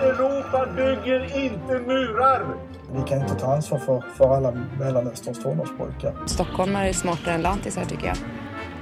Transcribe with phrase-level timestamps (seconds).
[0.00, 2.46] Europa bygger inte murar!
[2.92, 6.14] Vi kan inte ta ansvar för, för alla Mellanösterns tonårspojkar.
[6.26, 8.16] Stockholmare är smartare än lantisar tycker jag.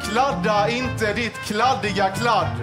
[0.03, 2.57] Kladda inte ditt kladdiga kladd!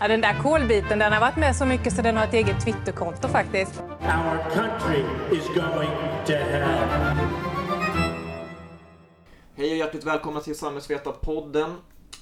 [0.00, 2.60] Ja, den där kolbiten den har varit med så mycket så den har ett eget
[2.64, 3.82] Twitterkonto faktiskt.
[4.00, 5.90] Our country is going
[6.26, 7.16] to hell.
[9.56, 11.76] Hej och hjärtligt välkomna till Samhällsvetarpodden.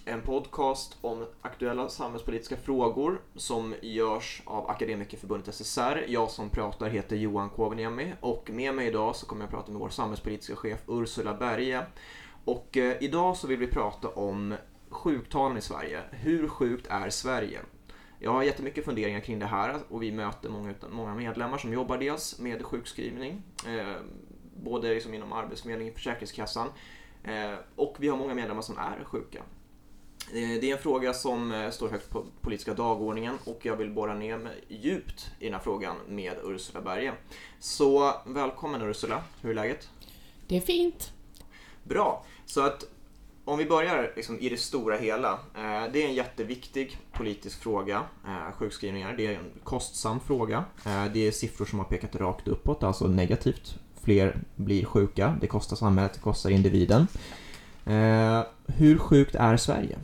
[0.08, 6.04] En podcast om aktuella samhällspolitiska frågor som görs av Akademikerförbundet SSR.
[6.08, 9.80] Jag som pratar heter Johan Kovaniemi och med mig idag så kommer jag prata med
[9.80, 11.86] vår samhällspolitiska chef Ursula Berge.
[12.44, 14.54] Och eh, idag så vill vi prata om
[14.88, 16.00] sjuktalen i Sverige.
[16.10, 17.60] Hur sjukt är Sverige?
[18.18, 21.98] Jag har jättemycket funderingar kring det här och vi möter många, många medlemmar som jobbar
[21.98, 23.96] dels med sjukskrivning, eh,
[24.56, 26.68] både liksom inom Arbetsförmedlingen och Försäkringskassan,
[27.24, 29.42] eh, och vi har många medlemmar som är sjuka.
[30.32, 33.90] Eh, det är en fråga som eh, står högt på politiska dagordningen och jag vill
[33.90, 37.12] borra ner mig djupt i den här frågan med Ursula Berge.
[37.58, 39.88] Så välkommen Ursula, hur är läget?
[40.46, 41.12] Det är fint.
[41.82, 42.84] Bra, så att
[43.44, 45.32] om vi börjar liksom i det stora hela.
[45.32, 48.02] Eh, det är en jätteviktig politisk fråga,
[48.54, 49.14] sjukskrivningar.
[49.16, 50.64] Det är en kostsam fråga.
[51.12, 53.78] Det är siffror som har pekat rakt uppåt, alltså negativt.
[54.02, 57.06] Fler blir sjuka, det kostar samhället, det kostar individen.
[58.66, 59.98] Hur sjukt är Sverige?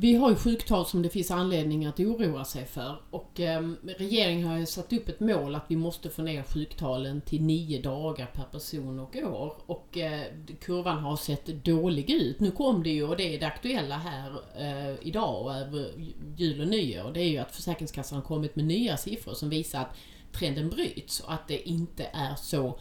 [0.00, 4.48] Vi har ju sjuktal som det finns anledning att oroa sig för och eh, regeringen
[4.48, 8.26] har ju satt upp ett mål att vi måste få ner sjuktalen till nio dagar
[8.26, 10.22] per person och år och eh,
[10.60, 12.40] kurvan har sett dålig ut.
[12.40, 15.90] Nu kom det ju och det är det aktuella här eh, idag och över
[16.36, 17.10] jul och nyår.
[17.14, 19.96] Det är ju att Försäkringskassan har kommit med nya siffror som visar att
[20.32, 22.74] trenden bryts och att det inte är så eh,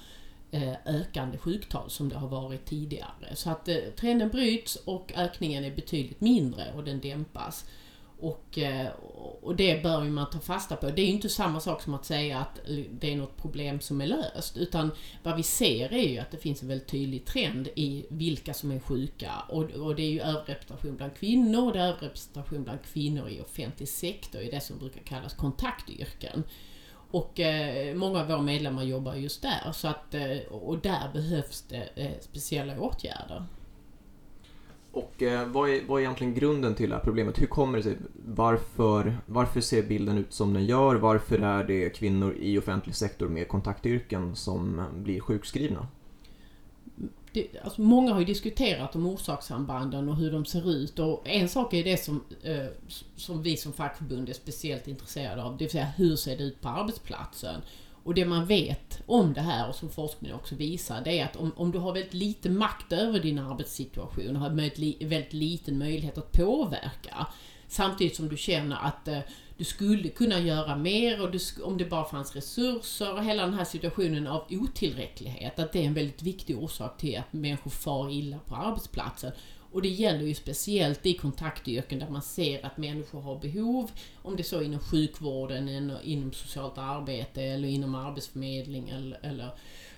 [0.52, 3.36] Eh, ökande sjuktal som det har varit tidigare.
[3.36, 7.66] Så att eh, trenden bryts och ökningen är betydligt mindre och den dämpas.
[8.20, 8.88] Och, eh,
[9.42, 10.90] och det bör ju man ta fasta på.
[10.90, 12.60] Det är ju inte samma sak som att säga att
[12.92, 14.58] det är något problem som är löst.
[14.58, 14.92] Utan
[15.24, 18.72] vad vi ser är ju att det finns en väldigt tydlig trend i vilka som
[18.72, 19.32] är sjuka.
[19.50, 23.42] Och, och det är ju överrepresentation bland kvinnor och det är överrepresentation bland kvinnor i
[23.42, 26.44] offentlig sektor, i det som brukar kallas kontaktyrken.
[27.12, 29.72] Och eh, många av våra medlemmar jobbar just där.
[29.72, 33.44] Så att, eh, och där behövs det eh, speciella åtgärder.
[34.92, 37.42] Och eh, vad, är, vad är egentligen grunden till det här problemet?
[37.42, 37.98] Hur kommer det sig?
[38.26, 40.96] Varför, varför ser bilden ut som den gör?
[40.96, 45.88] Varför är det kvinnor i offentlig sektor med kontaktyrken som blir sjukskrivna?
[47.38, 51.50] Det, alltså många har ju diskuterat om orsakssambanden och hur de ser ut och en
[51.50, 52.66] sak är det som, eh,
[53.16, 56.62] som vi som fackförbund är speciellt intresserade av, det vill säga hur ser det ut
[56.62, 57.62] på arbetsplatsen?
[58.04, 61.36] Och det man vet om det här och som forskningen också visar, det är att
[61.36, 65.78] om, om du har väldigt lite makt över din arbetssituation och har väldigt, väldigt liten
[65.78, 67.28] möjlighet att påverka,
[67.68, 69.20] samtidigt som du känner att eh,
[69.58, 73.54] du skulle kunna göra mer och du, om det bara fanns resurser och hela den
[73.54, 78.10] här situationen av otillräcklighet, att det är en väldigt viktig orsak till att människor far
[78.12, 79.32] illa på arbetsplatsen.
[79.72, 83.92] Och det gäller ju speciellt i kontaktyrken där man ser att människor har behov,
[84.22, 89.52] om det är så inom sjukvården, inom socialt arbete eller inom arbetsförmedling eller, eller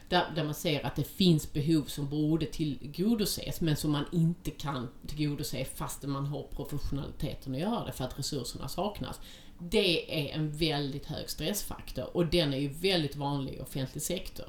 [0.09, 4.51] där, där, man ser att det finns behov som borde tillgodoses men som man inte
[4.51, 9.19] kan tillgodose fastän man har professionaliteten att göra det för att resurserna saknas.
[9.59, 14.45] Det är en väldigt hög stressfaktor och den är ju väldigt vanlig i offentlig sektor.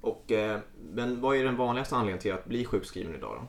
[0.00, 0.60] Och, eh,
[0.92, 3.48] men vad är den vanligaste anledningen till att bli sjukskriven idag då?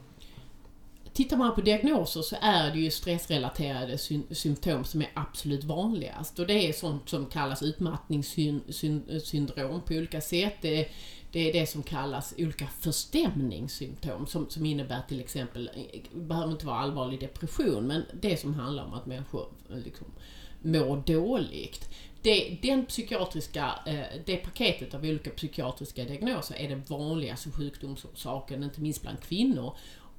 [1.16, 6.40] Tittar man på diagnoser så är det ju stressrelaterade sy symptom som är absolut vanligast.
[6.40, 10.54] Och det är sånt som kallas utmattningssyndrom på olika sätt.
[10.62, 10.88] Det är,
[11.32, 15.70] det är det som kallas olika förstämningssymptom som, som innebär till exempel,
[16.14, 20.08] det behöver inte vara allvarlig depression, men det som handlar om att människor liksom
[20.62, 21.90] mår dåligt.
[22.22, 28.82] Det, den psykiatriska, eh, det paketet av olika psykiatriska diagnoser är den vanligaste sjukdomsorsaken, inte
[28.82, 29.76] minst bland kvinnor.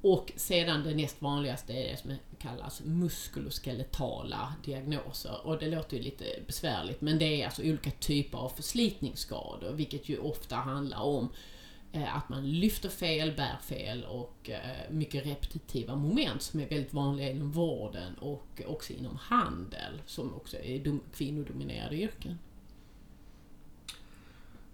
[0.08, 5.46] Och sedan det näst vanligaste är det som kallas muskuloskeletala diagnoser.
[5.46, 10.08] Och det låter ju lite besvärligt men det är alltså olika typer av förslitningsskador vilket
[10.08, 11.28] ju ofta handlar om
[11.92, 16.94] eh, att man lyfter fel, bär fel och eh, mycket repetitiva moment som är väldigt
[16.94, 22.38] vanliga inom vården och också inom handel som också är kvinnodominerade yrken.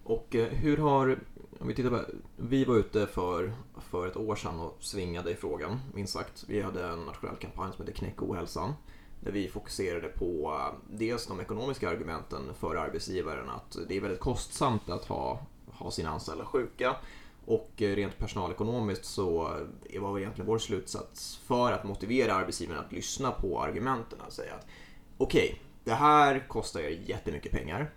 [0.04, 1.18] Och eh, hur har,
[1.62, 2.04] om vi tittar på,
[2.36, 3.52] vi var ute för,
[3.90, 6.44] för ett år sedan och svingade i frågan, minst sagt.
[6.48, 8.74] Vi hade en nationell kampanj som hette Knäck ohälsan.
[9.20, 14.20] Där vi fokuserade på eh, dels de ekonomiska argumenten för arbetsgivaren, att det är väldigt
[14.20, 16.96] kostsamt att ha, ha sina anställda sjuka.
[17.46, 19.56] Och eh, rent personalekonomiskt så
[19.90, 24.18] eh, var egentligen vår slutsats för att motivera arbetsgivaren att lyssna på argumenten.
[24.26, 24.66] Att säga att
[25.18, 27.90] okej, okay, Det här kostar er jättemycket pengar.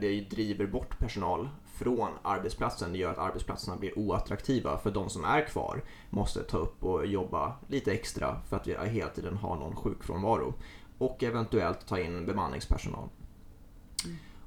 [0.00, 1.48] Det driver bort personal
[1.80, 2.92] från arbetsplatsen.
[2.92, 7.06] Det gör att arbetsplatserna blir oattraktiva för de som är kvar måste ta upp och
[7.06, 10.54] jobba lite extra för att vi hela tiden har någon sjukfrånvaro.
[10.98, 13.08] Och eventuellt ta in bemanningspersonal.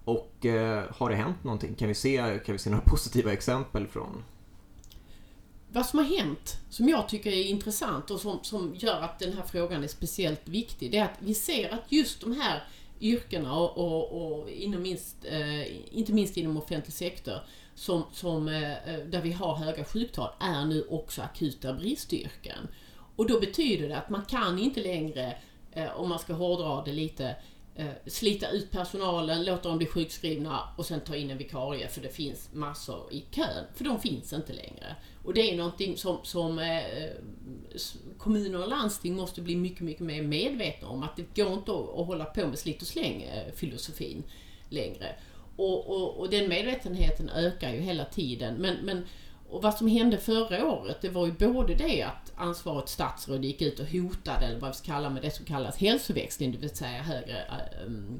[0.06, 1.76] Och eh, har det hänt någonting?
[1.76, 4.24] Kan vi, se, kan vi se några positiva exempel från
[5.72, 9.34] Vad som har hänt, som jag tycker är intressant och som, som gör att den
[9.34, 12.64] här frågan är speciellt viktig, det är att vi ser att just de här
[13.04, 17.40] yrkena och, och, och inom minst, eh, inte minst inom offentlig sektor,
[17.76, 22.68] som, som, eh, eh, där vi har höga sjuktal, är nu också akuta bristyrken.
[23.16, 25.36] Och då betyder det att man kan inte längre,
[25.72, 27.36] eh, om man ska hårdra det lite, eh,
[27.76, 32.02] Eh, slita ut personalen, låta dem bli sjukskrivna och sen ta in en vikarie för
[32.02, 33.66] det finns massor i kön.
[33.76, 34.96] För de finns inte längre.
[35.24, 36.84] Och det är någonting som, som eh,
[38.18, 41.04] kommuner och landsting måste bli mycket, mycket mer medvetna om.
[41.04, 44.24] Att det går inte att, att hålla på med slit och släng eh, filosofin
[44.70, 45.16] längre.
[45.56, 48.56] Och, och, och den medvetenheten ökar ju hela tiden.
[48.56, 49.06] Men, men,
[49.50, 53.62] och vad som hände förra året, det var ju både det att ansvarigt statsråd gick
[53.62, 56.76] ut och hotade, eller vad vi ska kalla med det som kallas hälsoväxling, det vill
[56.76, 58.20] säga högre eh, mm,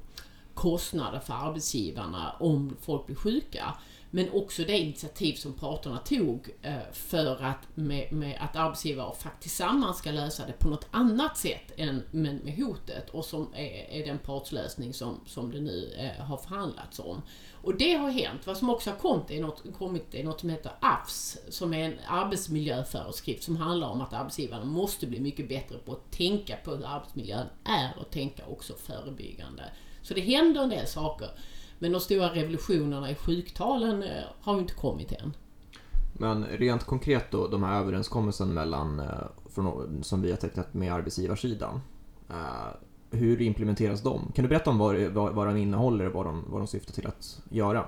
[0.54, 3.78] kostnader för arbetsgivarna om folk blir sjuka.
[4.16, 9.18] Men också det initiativ som parterna tog eh, för att, med, med att arbetsgivare och
[9.18, 13.54] fack tillsammans ska lösa det på något annat sätt än med, med hotet och som
[13.56, 17.22] är, är den partslösning som, som det nu eh, har förhandlats om.
[17.62, 18.48] Och det har hänt.
[18.48, 21.84] Vad som också har kommit är något, kommit är något som heter AFS, som är
[21.86, 26.76] en arbetsmiljöföreskrift som handlar om att arbetsgivarna måste bli mycket bättre på att tänka på
[26.76, 29.64] hur arbetsmiljön är och tänka också förebyggande.
[30.02, 31.30] Så det händer en del saker.
[31.84, 35.34] Men de stora revolutionerna i sjuktalen eh, har ju inte kommit än.
[36.14, 39.08] Men rent konkret då, de här överenskommelsen mellan, eh,
[39.50, 41.82] från, som vi har tecknat med arbetsgivarsidan.
[42.30, 42.76] Eh,
[43.12, 44.32] hur implementeras de?
[44.36, 46.94] Kan du berätta om vad, vad, vad de innehåller och vad de, vad de syftar
[46.94, 47.86] till att göra?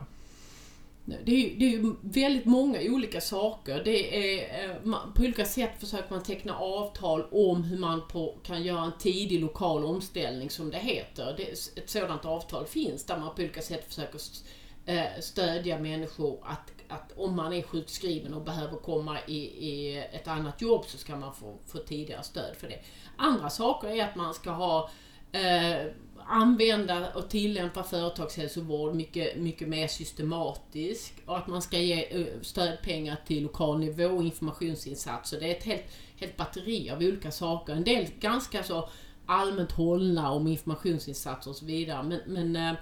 [1.05, 3.81] Det är, ju, det är ju väldigt många olika saker.
[3.85, 8.37] Det är, eh, man- på olika sätt försöker man teckna avtal om hur man på,
[8.43, 11.33] kan göra en tidig lokal omställning som det heter.
[11.37, 11.43] Det,
[11.81, 14.19] ett sådant avtal finns där man på olika sätt försöker
[14.85, 19.37] eh, stödja människor att, att om man är sjukskriven och behöver komma i,
[19.69, 22.79] i ett annat jobb så ska man få, få tidigare stöd för det.
[23.17, 24.89] Andra saker är att man ska ha
[25.31, 25.85] eh,
[26.27, 33.18] använda och tillämpa företagshälsovård mycket, mycket mer systematiskt och att man ska ge eh, stödpengar
[33.27, 35.39] till lokal nivå och informationsinsatser.
[35.39, 35.83] Det är ett helt,
[36.18, 37.74] helt batteri av olika saker.
[37.74, 38.89] En del ganska så
[39.25, 42.04] allmänt hållna om informationsinsatser och så vidare.
[42.04, 42.77] Men, men eh,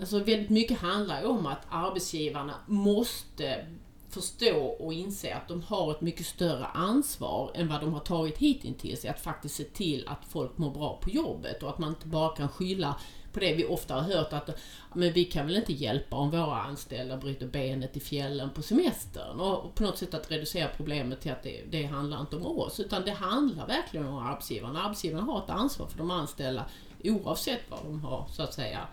[0.00, 3.66] alltså väldigt mycket handlar om att arbetsgivarna måste
[4.14, 8.38] förstå och inse att de har ett mycket större ansvar än vad de har tagit
[8.38, 11.88] hittills i att faktiskt se till att folk mår bra på jobbet och att man
[11.88, 12.96] inte bara kan skylla
[13.32, 14.50] på det vi ofta har hört att
[14.94, 19.40] men vi kan väl inte hjälpa om våra anställda bryter benet i fjällen på semestern
[19.40, 22.80] och på något sätt att reducera problemet till att det, det handlar inte om oss
[22.80, 24.82] utan det handlar verkligen om arbetsgivarna.
[24.82, 26.66] Arbetsgivarna har ett ansvar för de anställda
[27.04, 28.86] oavsett vad de har så att säga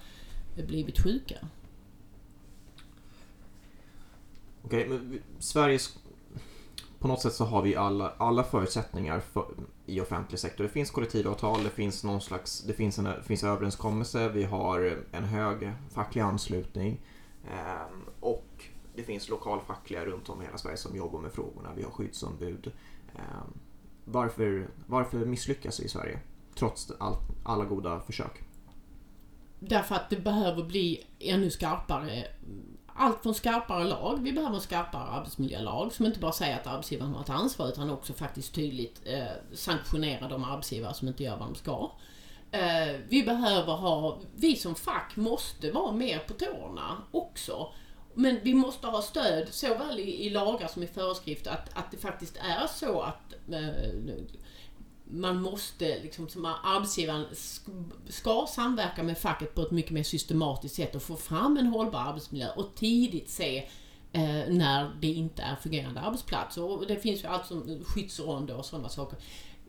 [0.56, 1.36] blivit sjuka.
[4.72, 5.98] Okej, men Sveriges...
[7.00, 9.46] På något sätt så har vi alla, alla förutsättningar för,
[9.86, 10.64] i offentlig sektor.
[10.64, 12.64] Det finns kollektivavtal, det finns någon slags...
[12.64, 17.02] Det finns en det finns överenskommelse, vi har en hög facklig anslutning.
[17.52, 17.86] eh,
[18.20, 18.66] och
[18.96, 21.70] det finns lokalfackliga runt om i hela Sverige som jobbar med frågorna.
[21.76, 22.72] Vi har skyddsombud.
[23.16, 23.22] Eh,
[24.06, 26.20] varför, varför misslyckas vi i Sverige?
[26.56, 28.44] Trots all, alla goda försök.
[29.60, 32.28] Därför att det behöver bli ännu skarpare
[33.02, 37.14] allt från skarpare lag, vi behöver en skarpare arbetsmiljölag som inte bara säger att arbetsgivaren
[37.14, 41.48] har ett ansvar utan också faktiskt tydligt eh, sanktionerar de arbetsgivare som inte gör vad
[41.48, 41.92] de ska.
[42.52, 47.68] Eh, vi behöver ha, vi som fack måste vara mer på tårna också.
[48.14, 51.98] Men vi måste ha stöd såväl i, i lagar som i föreskrifter att, att det
[51.98, 53.92] faktiskt är så att eh,
[55.12, 57.26] man måste, liksom, som arbetsgivaren
[58.10, 62.00] ska samverka med facket på ett mycket mer systematiskt sätt och få fram en hållbar
[62.00, 63.58] arbetsmiljö och tidigt se
[64.14, 66.64] eh, när det inte är fungerande arbetsplatser.
[66.64, 69.20] Och det finns ju allt som skyddsronder och sådana saker.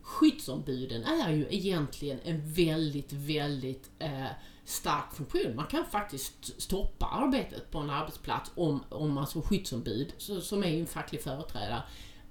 [0.01, 4.25] Skyddsombuden är ju egentligen en väldigt, väldigt eh,
[4.65, 5.55] stark funktion.
[5.55, 10.63] Man kan faktiskt stoppa arbetet på en arbetsplats om, om man som skyddsombud, så, som
[10.63, 11.83] är ju en facklig företrädare,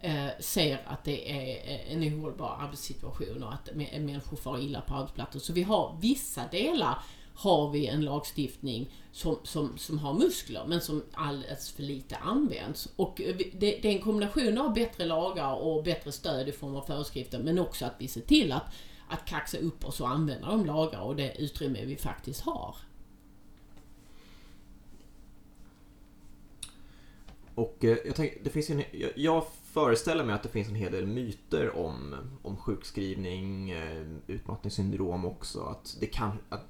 [0.05, 4.95] Eh, ser att det är eh, en ohållbar arbetssituation och att människor far illa på
[4.95, 5.39] arbetsplatser.
[5.39, 6.99] Så vi har vissa delar
[7.35, 12.89] har vi en lagstiftning som, som, som har muskler men som alldeles för lite används.
[12.97, 16.77] Och eh, det, det är en kombination av bättre lagar och bättre stöd i form
[16.77, 18.75] av föreskrifter men också att vi ser till att
[19.09, 22.77] att kaxa upp oss och använda de lagar och det utrymme vi faktiskt har.
[27.55, 30.93] Och jag, tänker, det finns en, jag, jag föreställer mig att det finns en hel
[30.93, 35.61] del myter om, om sjukskrivning, eh, utmattningssyndrom också.
[35.61, 36.67] Att det kan, att,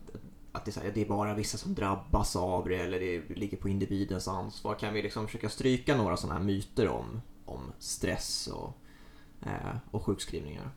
[0.53, 3.57] att det, är här, det är bara vissa som drabbas av det eller det ligger
[3.57, 4.75] på individens ansvar.
[4.75, 8.79] Kan vi liksom försöka stryka några sådana här myter om, om stress och,
[9.47, 10.71] eh, och sjukskrivningar?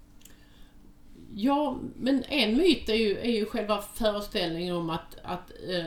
[1.33, 5.85] Ja, men en myt är ju, är ju själva föreställningen om att, att eh,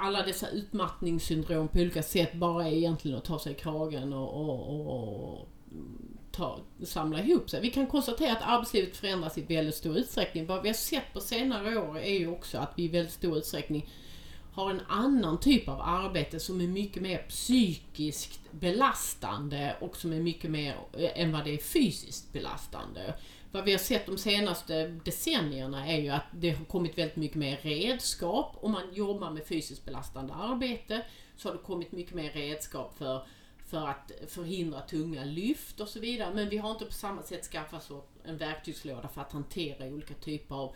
[0.00, 4.48] alla dessa utmattningssyndrom på olika sätt bara är egentligen att ta sig i kragen och,
[4.48, 5.48] och, och
[6.32, 7.60] ta, samla ihop sig.
[7.60, 10.46] Vi kan konstatera att arbetslivet förändras i väldigt stor utsträckning.
[10.46, 13.38] Vad vi har sett på senare år är ju också att vi i väldigt stor
[13.38, 13.88] utsträckning
[14.52, 20.20] har en annan typ av arbete som är mycket mer psykiskt belastande och som är
[20.20, 23.14] mycket mer eh, än vad det är fysiskt belastande.
[23.52, 27.36] Vad vi har sett de senaste decennierna är ju att det har kommit väldigt mycket
[27.36, 28.56] mer redskap.
[28.60, 31.02] Om man jobbar med fysiskt belastande arbete
[31.36, 33.26] så har det kommit mycket mer redskap för,
[33.66, 36.34] för att förhindra tunga lyft och så vidare.
[36.34, 40.14] Men vi har inte på samma sätt skaffat oss en verktygslåda för att hantera olika
[40.14, 40.74] typer av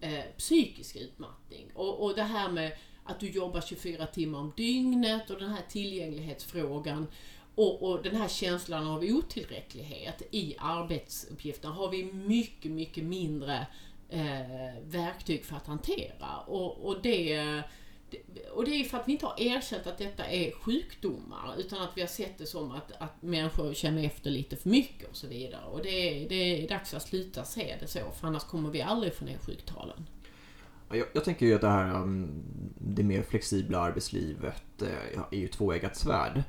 [0.00, 1.70] eh, psykisk utmattning.
[1.74, 5.62] Och, och det här med att du jobbar 24 timmar om dygnet och den här
[5.68, 7.06] tillgänglighetsfrågan
[7.54, 13.66] och, och, den här känslan av otillräcklighet i arbetsuppgifterna har vi mycket, mycket mindre
[14.08, 16.38] eh, verktyg för att hantera.
[16.46, 17.62] Och, och, det,
[18.52, 21.96] och det är för att vi inte har erkänt att detta är sjukdomar utan att
[21.96, 25.26] vi har sett det som att, att människor känner efter lite för mycket och så
[25.26, 25.64] vidare.
[25.64, 29.14] Och det, det är dags att sluta se det så för annars kommer vi aldrig
[29.14, 30.06] få ner sjuktalen.
[30.88, 32.42] Jag, jag, tänker ju att det här um,
[32.78, 36.42] det mer flexibla arbetslivet eh, är ju tvåeggat svärd.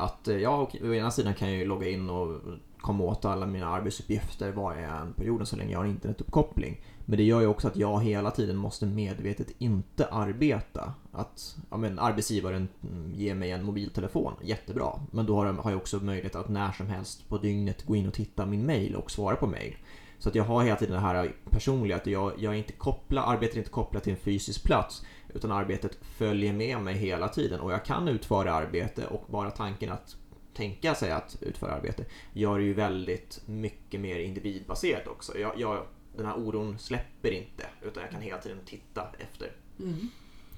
[0.00, 2.40] Att eh, jag å ena sidan kan jag ju logga in och
[2.80, 6.80] komma åt alla mina arbetsuppgifter var jag än på jorden så länge jag har internetuppkoppling.
[7.04, 10.92] Men det gör ju också att jag hela tiden måste medvetet inte arbeta.
[11.12, 15.00] Att ja, men, arbetsgivaren mm, ger mig en mobiltelefon, jättebra.
[15.10, 18.14] Men då har jag också möjlighet att när som helst på dygnet gå in och
[18.14, 19.76] titta min mail och svara på mail.
[20.20, 23.24] Så att jag har hela tiden det här personliga, att jag, jag är inte kopplad,
[23.26, 25.02] arbetet är inte kopplat till en fysisk plats
[25.34, 29.92] utan arbetet följer med mig hela tiden och jag kan utföra arbete och bara tanken
[29.92, 30.16] att
[30.54, 35.38] tänka sig att utföra arbete gör det ju väldigt mycket mer individbaserat också.
[35.38, 35.86] Jag, jag,
[36.16, 39.52] den här oron släpper inte utan jag kan hela tiden titta efter.
[39.78, 40.08] Mm.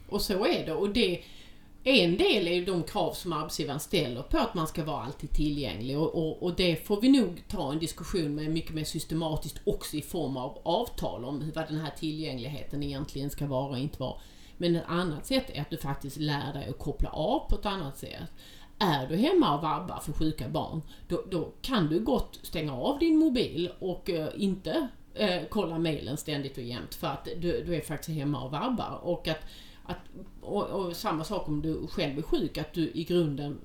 [0.08, 1.22] Och så är det och det
[1.84, 5.30] en del är ju de krav som arbetsgivaren ställer på att man ska vara alltid
[5.30, 9.60] tillgänglig och, och, och, det får vi nog ta en diskussion med mycket mer systematiskt
[9.64, 14.00] också i form av avtal om vad den här tillgängligheten egentligen ska vara och inte
[14.00, 14.14] vara.
[14.56, 17.66] Men ett annat sätt är att du faktiskt lär dig att koppla av på ett
[17.66, 18.30] annat sätt.
[18.78, 22.98] Är du hemma och vabbar för sjuka barn, då, då kan du gott stänga av
[22.98, 27.74] din mobil och eh, inte eh, kolla mejlen ständigt och jämt för att du, du
[27.74, 29.00] är faktiskt hemma och vabbar.
[29.02, 29.40] Och att
[29.84, 29.98] att,
[30.40, 33.58] och, och, samma sak om du själv är sjuk, att du i grunden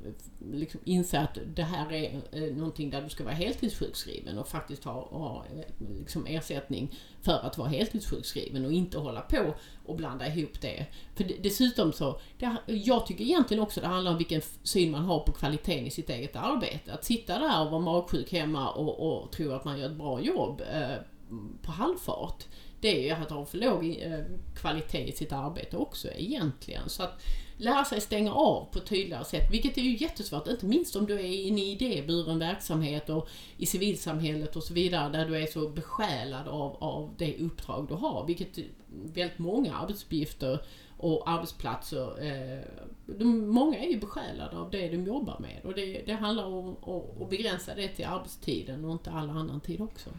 [0.52, 4.84] liksom inser att det här är eh, någonting där du ska vara heltidssjukskriven och faktiskt
[4.84, 5.46] ha, ha
[5.98, 9.54] liksom ersättning för att vara heltidssjukskriven och inte hålla på
[9.86, 10.86] och blanda ihop det.
[11.16, 15.20] För dessutom så, det, jag tycker egentligen också det handlar om vilken syn man har
[15.20, 16.94] på kvaliteten i sitt eget arbete.
[16.94, 20.22] Att sitta där och vara magsjuk hemma och, och tro att man gör ett bra
[20.22, 20.98] jobb eh,
[21.62, 22.44] på halvfart
[22.82, 24.20] det är ju att ha för låg eh,
[24.56, 26.90] kvalitet i sitt arbete också egentligen.
[26.90, 27.22] Så att
[27.58, 31.06] lära sig stänga av på ett tydligare sätt, vilket är ju jättesvårt, inte minst om
[31.06, 35.46] du är inne i idéburen verksamhet och i civilsamhället och så vidare, där du är
[35.46, 38.58] så besjälad av, av det uppdrag du har, vilket
[38.88, 40.60] väldigt många arbetsuppgifter
[40.98, 42.64] och arbetsplatser, eh,
[43.06, 46.76] de, många är ju besjälade av det de jobbar med och det, det handlar om
[47.22, 50.10] att begränsa det till arbetstiden och inte all annan tid också.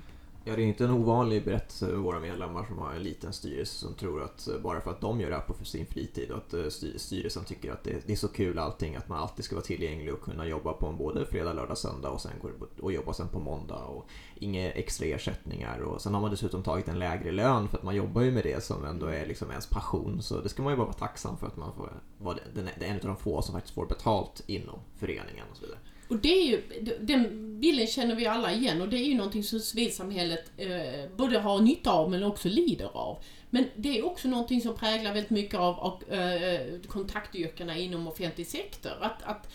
[0.48, 3.74] Ja, det är inte en ovanlig berättelse för våra medlemmar som har en liten styrelse
[3.78, 6.38] som tror att eh, bara för att de gör det här på sin fritid och
[6.38, 9.64] att eh, styrelsen tycker att det är så kul allting att man alltid ska vara
[9.64, 13.12] tillgänglig och kunna jobba på en både fredag, lördag, söndag och sen går och jobba
[13.12, 17.32] sen på måndag och inga extra ersättningar och sen har man dessutom tagit en lägre
[17.32, 20.40] lön för att man jobbar ju med det som ändå är liksom ens passion så
[20.40, 23.06] det ska man ju bara vara tacksam för att man får vara den, en av
[23.06, 25.78] de få som faktiskt får betalt inom föreningen och så vidare.
[26.08, 26.62] Och det är ju,
[27.00, 31.38] den bilden känner vi alla igen och det är ju någonting som civilsamhället eh, både
[31.38, 33.18] har nytta av men också lider av.
[33.50, 38.46] Men det är också någonting som präglar väldigt mycket av, av eh, kontaktyrkena inom offentlig
[38.46, 38.92] sektor.
[39.00, 39.48] Att, att,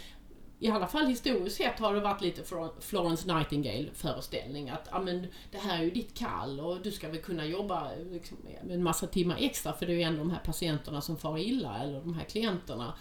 [0.60, 2.43] i alla fall historiskt sett har det varit lite
[2.79, 7.10] Florence Nightingale föreställning att ja, men, det här är ju ditt kall och du ska
[7.10, 8.38] väl kunna jobba liksom,
[8.69, 11.83] en massa timmar extra för det är ju ändå de här patienterna som far illa
[11.83, 12.93] eller de här klienterna.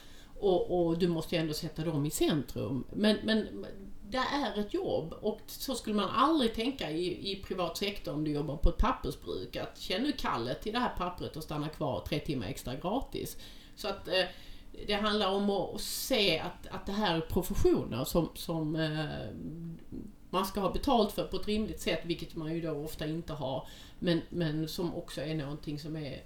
[0.42, 2.84] Och, och, du måste ju ändå sätta dem i centrum.
[2.92, 3.66] Men, men
[4.08, 8.24] det är ett jobb och så skulle man aldrig tänka i, i privat sektor om
[8.24, 9.56] du jobbar på ett pappersbruk.
[9.56, 13.36] Att känn nu kallet till det här pappret och stanna kvar tre timmar extra gratis.
[13.76, 14.24] Så att eh,
[14.86, 19.96] det handlar om att se att, att det här är professioner som, som eh,
[20.30, 23.32] man ska ha betalt för på ett rimligt sätt, vilket man ju då ofta inte
[23.32, 23.68] har.
[23.98, 26.22] Men, men som också är någonting som är,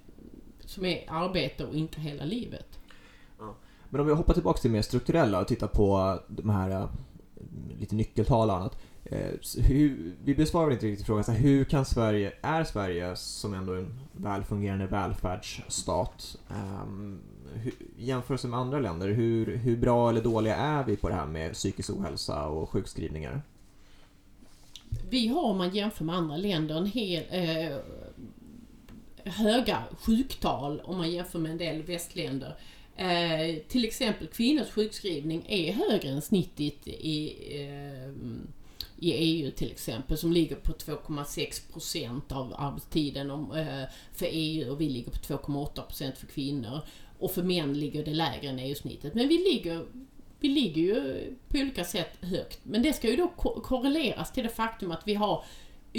[0.60, 2.78] som är arbete och inte hela livet.
[3.90, 6.88] Men om vi hoppar tillbaka till det mer strukturella och tittar på de här eh,
[7.78, 8.78] lite nyckeltal och annat.
[9.04, 9.30] Eh,
[9.66, 13.74] hur, vi besvarar inte riktigt frågan, så här, hur kan Sverige, är Sverige som ändå
[13.74, 17.20] en välfungerande välfärdsstat, ehm, um,
[17.54, 21.26] hur, jämförelse med andra länder, hur, hur bra eller dåliga är vi på det här
[21.26, 23.42] med psykisk ohälsa och sjukskrivningar?
[25.10, 27.76] Vi har, om man jämför med andra länder, en hel eh,
[29.24, 32.56] höga sjuktal om man jämför med en del västländer.
[32.96, 38.10] Eh, till exempel kvinnors sjukskrivning är högre än snittet i, eh,
[38.98, 44.72] i EU till exempel som ligger på 2,6 procent av arbetstiden om, eh, för EU
[44.72, 46.80] och vi ligger på 2,8 procent för kvinnor.
[47.18, 49.14] Och för män ligger det lägre än EU-snittet.
[49.14, 49.86] Men vi ligger,
[50.40, 52.58] vi ligger ju på olika sätt högt.
[52.62, 55.44] Men det ska ju då ko korreleras till det faktum att vi har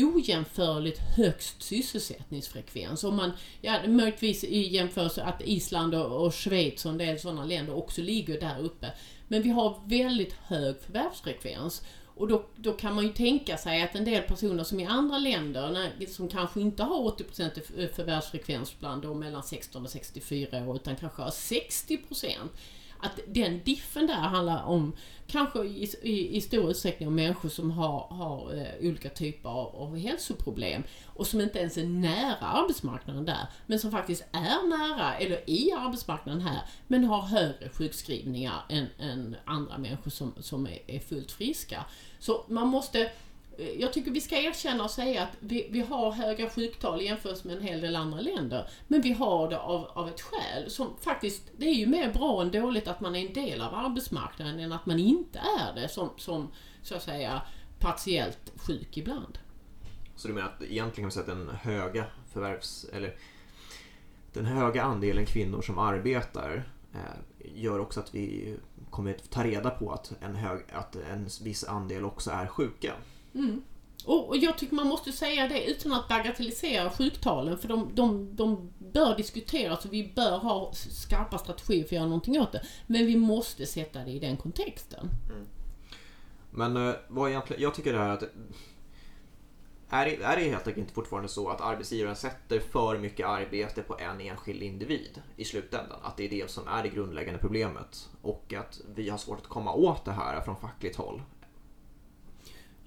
[0.03, 3.03] ojämförligt högst sysselsättningsfrekvens.
[3.03, 7.45] Om man, ja, möjligtvis i jämförelse att Island och, och Schweiz och en del sådana
[7.45, 8.91] länder också ligger där uppe.
[9.27, 11.81] Men vi har väldigt hög förvärvsfrekvens.
[12.17, 15.17] Och då, då kan man ju tänka sig att en del personer som i andra
[15.17, 20.75] länder, när, som kanske inte har 80% förvärvsfrekvens bland de mellan 16 och 64 år,
[20.75, 22.29] utan kanske har 60%
[22.99, 24.95] att den diffen där handlar om,
[25.27, 29.75] kanske i, i, i stor utsträckning om människor som har, har eh, olika typer av,
[29.75, 35.15] av hälsoproblem och som inte ens är nära arbetsmarknaden där, men som faktiskt är nära,
[35.15, 40.79] eller i arbetsmarknaden här, men har högre sjukskrivningar än, än andra människor som, som är,
[40.87, 41.85] är fullt friska.
[42.19, 43.11] Så man måste
[43.57, 47.43] Eh, jag tycker vi ska erkänna och säga att vi, vi har höga sjuktal jämfört
[47.43, 48.69] med en hel del andra länder.
[48.87, 52.41] Men vi har det av, av ett skäl som faktiskt, det är ju mer bra
[52.41, 55.89] än dåligt att man är en del av arbetsmarknaden än att man inte är det
[55.89, 57.41] som, som så att säga
[57.79, 59.37] partiellt sjuk ibland.
[60.15, 62.85] Så du menar att egentligen kan man säga att den höga förvärvs...
[62.93, 63.15] eller
[64.33, 66.99] den höga andelen kvinnor som arbetar eh,
[67.55, 68.55] gör också att vi
[68.89, 72.93] kommer att ta reda på att en, hög, att en viss andel också är sjuka.
[73.37, 73.63] Mm.
[74.05, 78.35] Och, och, jag tycker man måste säga det utan att bagatellisera sjuktalen för de, de,
[78.35, 82.61] de bör diskuteras och vi bör ha skarpa strategier för att göra någonting åt det.
[82.87, 85.09] Men vi måste sätta det i den kontexten.
[85.29, 85.47] Mm.
[86.51, 88.23] Men eh, vad egentligen, jag tycker det här att
[89.89, 93.97] är det, är det helt enkelt fortfarande så att arbetsgivaren sätter för mycket arbete på
[93.99, 95.99] en enskild individ i slutändan?
[96.03, 99.47] Att det är det som är det grundläggande problemet och att vi har svårt att
[99.47, 101.21] komma åt det här från fackligt håll?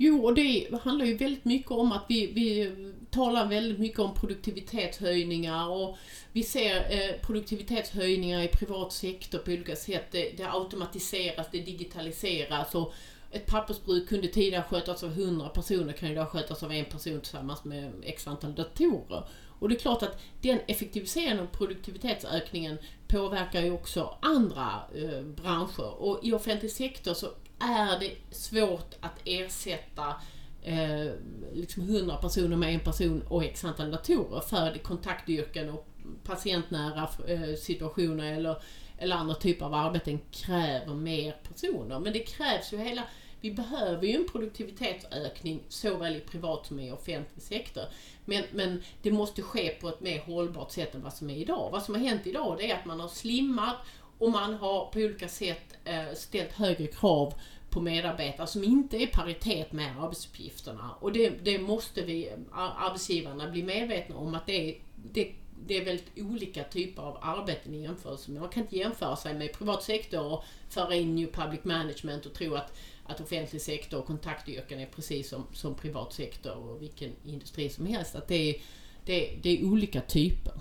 [0.02, 2.72] Jo, och det handlar ju väldigt mycket om att vi, vi
[3.10, 5.96] talar väldigt mycket om produktivitetshöjningar och
[6.32, 10.06] vi ser eh, produktivitetshöjningar i privat sektor på olika sätt.
[10.10, 12.94] Det, det automatiseras, det digitaliseras och
[13.30, 17.64] ett pappersbruk kunde tidigare skötas av 100 personer, kan idag skötas av en person tillsammans
[17.64, 19.24] med x antal datorer.
[19.58, 26.02] Och det är klart att den effektiviseringen och produktivitetsökningen påverkar ju också andra eh, branscher.
[26.02, 27.26] Och i offentlig sektor så
[27.60, 30.14] är det svårt att ersätta
[30.62, 31.12] eh,
[31.52, 35.86] liksom 100 personer med en person och x antal datorer för kontaktyrken och
[36.24, 38.62] patientnära eh, situationer eller,
[38.98, 41.98] eller andra typer av arbeten kräver mer personer.
[41.98, 43.02] Men det krävs ju hela
[43.40, 47.84] vi behöver ju en produktivitetsökning såväl i privat som i offentlig sektor.
[48.24, 51.68] Men, men det måste ske på ett mer hållbart sätt än vad som är idag.
[51.72, 53.76] Vad som har hänt idag det är att man har slimmat
[54.20, 57.34] och man har på olika sätt eh, ställt högre krav
[57.70, 60.90] på medarbetare som inte är paritet med arbetsuppgifterna.
[61.00, 64.78] Och det, det måste vi, arbetsgivarna, bli medvetna om att det är,
[65.12, 65.32] det,
[65.66, 68.40] det är väldigt olika typer av arbeten i jämförelse med.
[68.40, 72.32] Man kan inte jämföra sig med privat sektor och föra in new public management och
[72.32, 77.12] tro att, att offentlig sektor och kontaktyrken är precis som, som privat sektor och vilken
[77.24, 78.14] industri som helst.
[78.14, 78.62] Att det är,
[79.04, 80.52] det, det är olika typer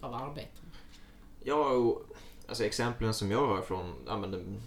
[0.00, 0.64] av arbeten.
[1.44, 1.98] Ja,
[2.48, 4.60] alltså exemplen som jag har från ja, men,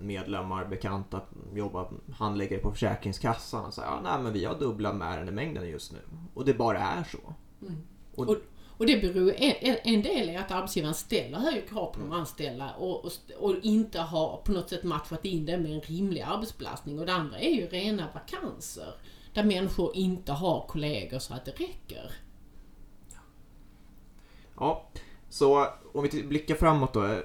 [0.00, 1.20] medlemmar, bekanta,
[1.54, 5.98] jobbar, handläggare på Försäkringskassan och säger ja, nej men vi har dubbla ärendemängden just nu.
[6.34, 7.34] Och det bara är så.
[7.62, 7.82] Mm.
[8.14, 8.36] Och, och,
[8.76, 12.74] och, det beror, en, en del är att arbetsgivaren ställer högre krav på de anställda
[12.74, 16.98] och, och, och, inte har på något sätt matchat in det med en rimlig arbetsbelastning.
[16.98, 18.94] Och det andra är ju rena vakanser.
[19.34, 22.12] Där människor inte har kollegor så att det räcker.
[24.56, 24.88] Ja,
[25.28, 27.20] så om vi blickar framåt då.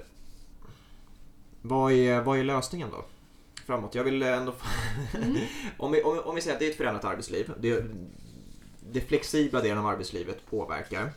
[1.62, 3.04] Vad är, vad är lösningen då?
[3.70, 3.94] framåt.
[3.94, 4.52] Jag vill ändå...
[5.78, 7.52] om, vi, om, om vi säger att det är ett förändrat arbetsliv.
[7.60, 7.84] Det,
[8.92, 11.12] det flexibla delen av arbetslivet påverkar.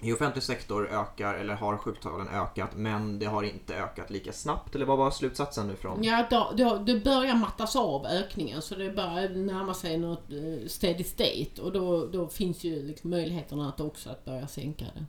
[0.00, 4.74] I offentlig sektor ökar, eller har sjuktalen ökat, men det har inte ökat lika snabbt.
[4.74, 6.04] Eller vad var slutsatsen nu från?
[6.04, 10.68] Ja, då, då, det börjar mattas av ökningen så det börjar närma sig något eh,
[10.68, 15.04] steady state och då, då finns ju liksom möjligheterna att också att börja sänka det.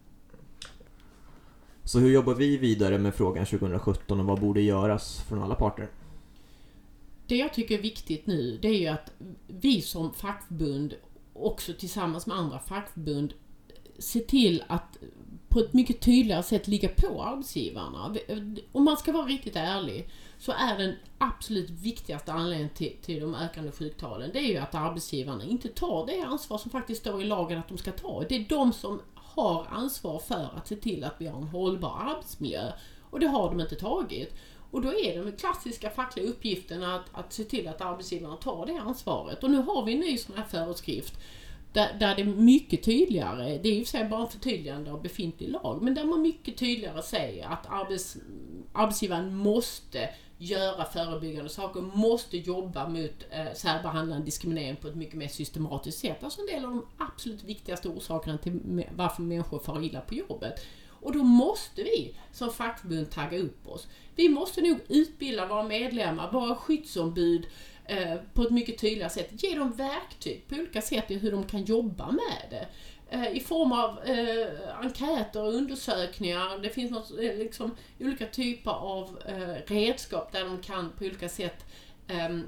[1.87, 5.89] Så hur jobbar vi vidare med frågan 2017 och vad borde göras från alla parter?
[7.27, 9.11] Det jag tycker är viktigt nu det är ju att
[9.47, 10.93] vi som fackförbund
[11.33, 13.33] också tillsammans med andra fackförbund
[13.99, 14.97] ser till att
[15.49, 18.15] på ett mycket tydligare sätt ligga på arbetsgivarna.
[18.71, 23.35] Om man ska vara riktigt ärlig så är den absolut viktigaste anledningen till, till de
[23.35, 27.25] ökande sjuktalen det är ju att arbetsgivarna inte tar det ansvar som faktiskt står i
[27.25, 28.23] lagen att de ska ta.
[28.29, 29.01] Det är de som
[29.37, 32.71] har ansvar för att se till att vi har en hållbar arbetsmiljö
[33.09, 34.33] och det har de inte tagit.
[34.71, 38.77] Och då är den klassiska fackliga uppgiften att, att se till att arbetsgivarna tar det
[38.77, 39.43] ansvaret.
[39.43, 41.13] Och nu har vi en ny sån här föreskrift
[41.73, 45.01] där, där det är mycket tydligare, det är ju för sig bara en förtydligande av
[45.01, 48.17] befintlig lag, men där man mycket tydligare säger att arbets,
[48.73, 55.27] arbetsgivaren måste göra förebyggande saker, måste jobba mot eh, särbehandlande diskriminering på ett mycket mer
[55.27, 56.23] systematiskt sätt.
[56.23, 60.65] Alltså en del av de absolut viktigaste orsakerna till varför människor far illa på jobbet.
[61.01, 63.87] Och då måste vi som fackförbund tagga upp oss.
[64.15, 67.47] Vi måste nog utbilda våra medlemmar, våra skyddsombud
[67.85, 69.43] eh, på ett mycket tydligare sätt.
[69.43, 72.67] Ge dem verktyg på olika sätt i hur de kan jobba med det.
[73.09, 76.57] Eh, I form av eh, enkäter och undersökningar.
[76.57, 81.29] Det finns något, eh, liksom, olika typer av eh, redskap där de kan på olika
[81.29, 81.65] sätt
[82.07, 82.39] eh,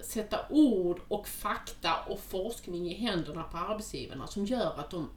[0.00, 5.10] sätta ord och fakta och forskning i händerna på arbetsgivarna som gör att de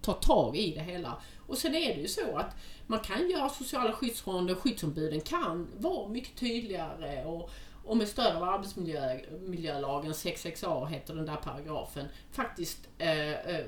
[0.00, 1.22] tar tag i det hela.
[1.46, 6.08] Och sen är det ju så att man kan göra sociala skyddsronder, skyddsombuden kan vara
[6.08, 7.50] mycket tydligare och,
[7.84, 13.64] och med stöd av arbetsmiljölagen, 66a heter den där paragrafen, faktiskt eh, eh,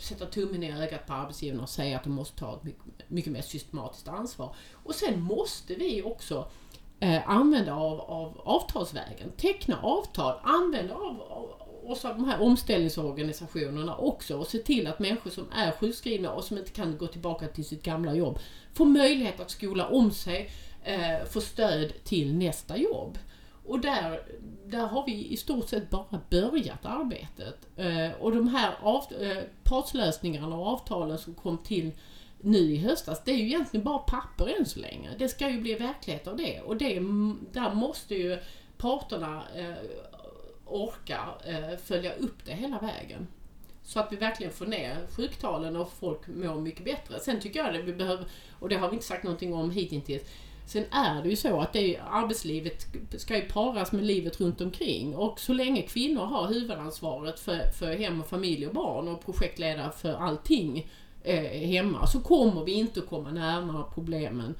[0.00, 3.32] sätta tummen i ögat på arbetsgivarna och säga att de måste ta ett mycket, mycket
[3.32, 4.54] mer systematiskt ansvar.
[4.72, 6.50] Och sen måste vi också
[7.00, 13.96] eh, använda av, av avtalsvägen, teckna avtal, använda av, av oss av de här omställningsorganisationerna
[13.96, 17.46] också och se till att människor som är sjukskrivna och som inte kan gå tillbaka
[17.48, 18.38] till sitt gamla jobb
[18.74, 20.50] får möjlighet att skola om sig,
[20.84, 23.18] eh, få stöd till nästa jobb.
[23.66, 24.22] Och där,
[24.66, 27.68] där har vi i stort sett bara börjat arbetet.
[27.76, 31.92] Eh, och de här av, eh, partslösningarna och avtalen som kom till
[32.40, 35.10] nu i höstas, det är ju egentligen bara papper än så länge.
[35.18, 36.60] Det ska ju bli verklighet av det.
[36.60, 38.38] Och det, mm, där måste ju
[38.78, 39.74] parterna eh,
[40.66, 43.26] orka eh, följa upp det hela vägen.
[43.82, 47.20] Så att vi verkligen får ner sjuktalen och folk mår mycket bättre.
[47.20, 48.26] Sen tycker jag att vi behöver,
[48.58, 50.22] och det har vi inte sagt någonting om hittills,
[50.66, 54.60] Sen är det ju så att det är, arbetslivet ska ju paras med livet runt
[54.60, 59.24] omkring och så länge kvinnor har huvudansvaret för, för hem och familj och barn och
[59.24, 60.90] projektledare för allting
[61.22, 64.54] eh, hemma så kommer vi inte att komma närmare problemen,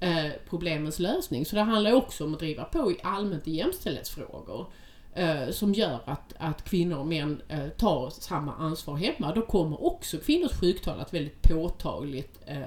[0.00, 1.46] eh, problemens lösning.
[1.46, 4.66] Så det handlar också om att driva på i allmänt i jämställdhetsfrågor
[5.14, 9.34] eh, som gör att, att kvinnor och män eh, tar samma ansvar hemma.
[9.34, 12.62] Då kommer också kvinnors sjuktal att väldigt påtagligt eh,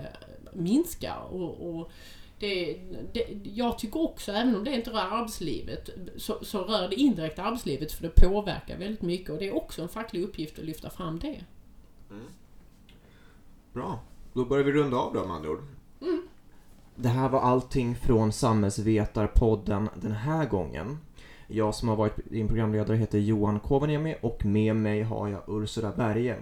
[0.53, 1.15] minska.
[1.17, 1.91] och, och
[2.41, 2.79] det,
[3.13, 7.39] det, jag tycker också, även om det inte rör arbetslivet, så, så, rör det indirekt
[7.39, 10.89] arbetslivet för det påverkar väldigt mycket och det är också en facklig uppgift att lyfta
[10.89, 11.43] fram det.
[12.09, 12.25] Mm.
[13.73, 13.99] Bra,
[14.33, 15.61] då börjar vi runda av då med andra ord.
[16.01, 16.27] Mm.
[16.95, 20.97] Det här var allting från Samhällsvetarpodden den här gången.
[21.47, 25.91] Jag som har varit din programledare heter Johan Kovaniemi och med mig har jag Ursula
[25.97, 26.37] Berge.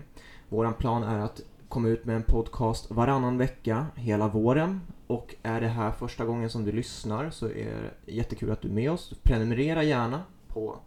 [0.49, 5.61] Våran plan är att komma ut med en podcast varannan vecka hela våren och är
[5.61, 8.91] det här första gången som du lyssnar så är det jättekul att du är med
[8.91, 9.13] oss.
[9.23, 10.79] Prenumerera gärna på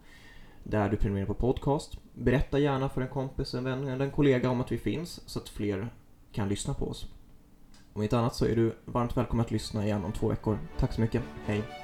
[0.63, 1.97] där du prenumererar på podcast.
[2.13, 5.39] Berätta gärna för en kompis, en vän eller en kollega om att vi finns så
[5.39, 5.89] att fler
[6.31, 7.07] kan lyssna på oss.
[7.93, 10.59] Om inte annat så är du varmt välkommen att lyssna igen om två veckor.
[10.77, 11.21] Tack så mycket.
[11.45, 11.82] Hej!